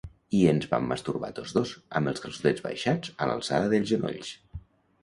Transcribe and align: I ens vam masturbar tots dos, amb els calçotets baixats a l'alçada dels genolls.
I 0.35 0.37
ens 0.51 0.63
vam 0.71 0.87
masturbar 0.91 1.29
tots 1.41 1.53
dos, 1.59 1.75
amb 2.01 2.13
els 2.13 2.25
calçotets 2.25 2.65
baixats 2.69 3.13
a 3.27 3.31
l'alçada 3.33 3.71
dels 3.77 3.91
genolls. 3.97 4.35